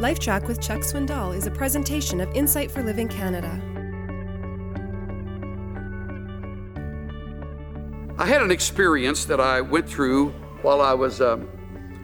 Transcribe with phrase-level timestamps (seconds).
[0.00, 3.60] LifeTrack with Chuck Swindoll is a presentation of Insight for Living Canada.
[8.18, 10.30] I had an experience that I went through
[10.62, 11.48] while I was um,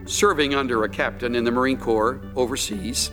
[0.05, 3.11] serving under a captain in the Marine Corps overseas.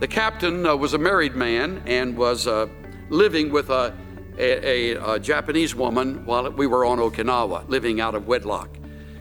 [0.00, 2.66] The captain uh, was a married man and was uh,
[3.08, 3.96] living with a,
[4.36, 8.68] a, a, a Japanese woman while we were on Okinawa, living out of wedlock.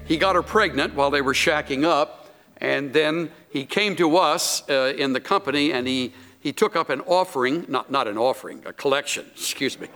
[0.05, 2.21] He got her pregnant while they were shacking up
[2.62, 6.89] and then he came to us uh, in the company and he, he took up
[6.89, 9.87] an offering, not, not an offering, a collection, excuse me.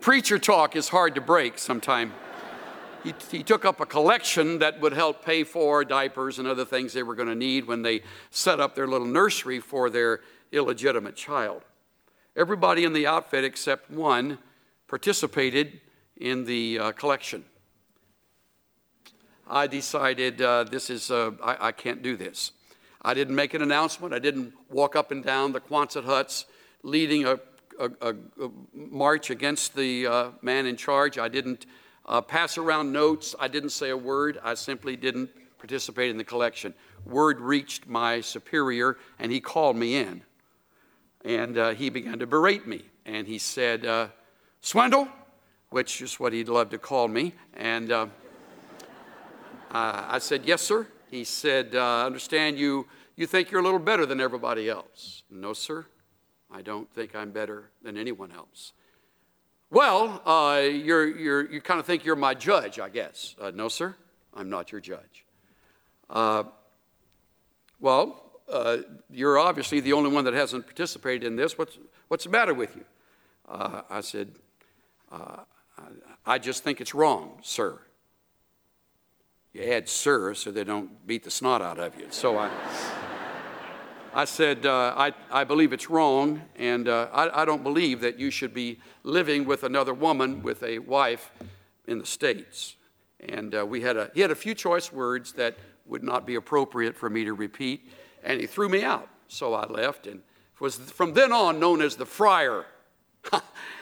[0.00, 2.12] Preacher talk is hard to break sometimes.
[3.02, 6.94] He, he, took up a collection that would help pay for diapers and other things
[6.94, 10.20] they were going to need when they set up their little nursery for their
[10.52, 11.62] illegitimate child.
[12.34, 14.38] Everybody in the outfit except one
[14.88, 15.80] participated
[16.16, 17.44] in the uh, collection.
[19.48, 22.52] I decided uh, this is, uh, I, I, can't do this.
[23.02, 24.14] I didn't make an announcement.
[24.14, 26.46] I didn't walk up and down the Quonset huts
[26.82, 27.38] leading a,
[27.78, 28.14] a, a
[28.72, 31.18] march against the uh, man in charge.
[31.18, 31.66] I didn't
[32.06, 33.34] uh, pass around notes.
[33.38, 34.40] I didn't say a word.
[34.42, 36.72] I simply didn't participate in the collection.
[37.04, 40.22] Word reached my superior, and he called me in.
[41.22, 42.82] And uh, he began to berate me.
[43.04, 44.10] And he said,
[44.60, 45.08] Swindle,
[45.74, 47.34] which is what he'd love to call me.
[47.54, 48.06] And uh,
[49.72, 50.86] uh, I said, Yes, sir.
[51.10, 55.24] He said, uh, Understand you, you think you're a little better than everybody else.
[55.28, 55.84] No, sir.
[56.48, 58.72] I don't think I'm better than anyone else.
[59.68, 63.34] Well, uh, you're, you're, you kind of think you're my judge, I guess.
[63.40, 63.96] Uh, no, sir.
[64.32, 65.24] I'm not your judge.
[66.08, 66.44] Uh,
[67.80, 68.30] well,
[69.10, 71.58] you're obviously the only one that hasn't participated in this.
[71.58, 72.84] What's, what's the matter with you?
[73.48, 74.36] I said,
[76.26, 77.78] I just think it's wrong, sir.
[79.52, 82.06] You add sir so they don't beat the snot out of you.
[82.10, 82.50] So I,
[84.14, 88.18] I said, uh, I, I believe it's wrong, and uh, I, I don't believe that
[88.18, 91.30] you should be living with another woman with a wife
[91.86, 92.76] in the States.
[93.20, 95.56] And uh, we had a, he had a few choice words that
[95.86, 97.88] would not be appropriate for me to repeat,
[98.22, 99.08] and he threw me out.
[99.28, 100.22] So I left and
[100.58, 102.64] was from then on known as the friar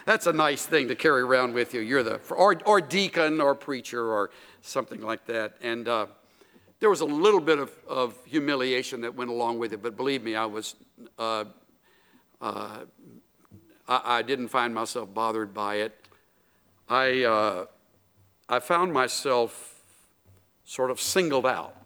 [0.04, 1.80] That's a nice thing to carry around with you.
[1.80, 4.30] You're the, or, or deacon or preacher or
[4.60, 5.54] something like that.
[5.62, 6.06] And uh,
[6.80, 10.24] there was a little bit of, of humiliation that went along with it, but believe
[10.24, 10.74] me, I was,
[11.18, 11.44] uh,
[12.40, 12.78] uh,
[13.86, 15.96] I, I, didn't find myself bothered by it.
[16.88, 17.66] I, uh,
[18.48, 19.80] I found myself
[20.64, 21.76] sort of singled out,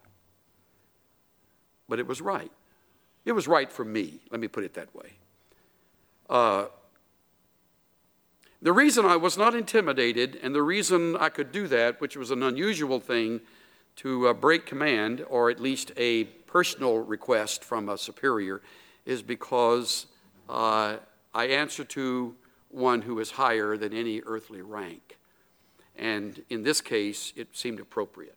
[1.88, 2.50] but it was right.
[3.26, 5.12] It was right for me, let me put it that way.
[8.66, 12.32] The reason I was not intimidated, and the reason I could do that, which was
[12.32, 13.42] an unusual thing
[13.98, 18.60] to uh, break command, or at least a personal request from a superior,
[19.04, 20.06] is because
[20.48, 20.96] uh,
[21.32, 22.34] I answer to
[22.68, 25.16] one who is higher than any earthly rank.
[25.94, 28.34] And in this case, it seemed appropriate.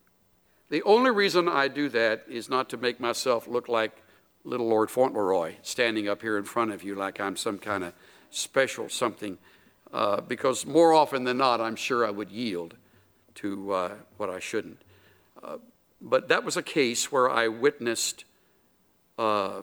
[0.70, 4.04] The only reason I do that is not to make myself look like
[4.44, 7.94] little Lord Fauntleroy standing up here in front of you like I'm some kind of
[8.30, 9.40] special something
[9.94, 12.76] uh, because more often than not, I'm sure I would yield
[13.36, 14.82] to uh, what I shouldn't.
[15.42, 15.58] Uh,
[16.02, 18.26] but that was a case where I witnessed
[19.18, 19.62] uh,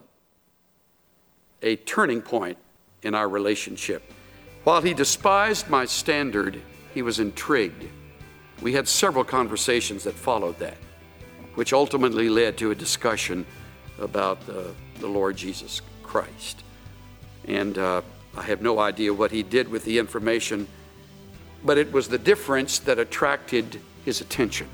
[1.61, 2.57] a turning point
[3.03, 4.11] in our relationship.
[4.63, 6.61] While he despised my standard,
[6.93, 7.85] he was intrigued.
[8.61, 10.77] We had several conversations that followed that,
[11.55, 13.45] which ultimately led to a discussion
[13.99, 16.63] about the Lord Jesus Christ.
[17.45, 18.01] And uh,
[18.37, 20.67] I have no idea what he did with the information,
[21.65, 24.69] but it was the difference that attracted his attention.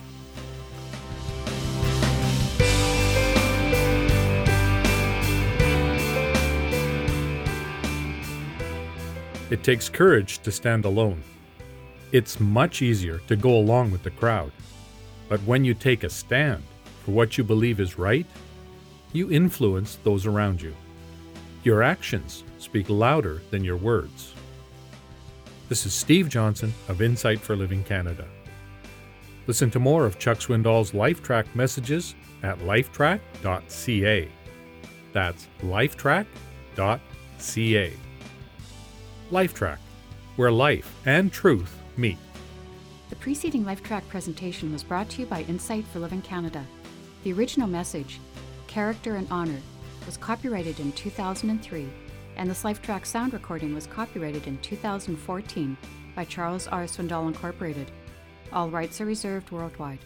[9.50, 11.24] It takes courage to stand alone.
[12.12, 14.52] It's much easier to go along with the crowd.
[15.30, 16.64] But when you take a stand
[17.06, 18.26] for what you believe is right,
[19.14, 20.76] you influence those around you.
[21.64, 24.34] Your actions speak louder than your words.
[25.70, 28.26] This is Steve Johnson of Insight for Living Canada.
[29.48, 34.30] Listen to more of Chuck Swindoll's LifeTrack messages at lifetrack.ca.
[35.12, 36.28] That's lifetrack.ca.
[39.32, 39.78] LifeTrack,
[40.36, 42.18] where life and truth meet.
[43.10, 46.66] The preceding LifeTrack presentation was brought to you by Insight for Living Canada.
[47.24, 48.20] The original message,
[48.68, 49.62] Character and Honor,
[50.06, 51.88] was copyrighted in 2003,
[52.36, 55.78] and this LifeTrack sound recording was copyrighted in 2014
[56.16, 56.84] by Charles R.
[56.84, 57.92] Swindoll Incorporated.
[58.52, 60.00] All rights are reserved worldwide.